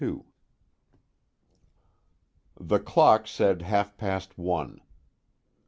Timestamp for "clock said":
2.79-3.61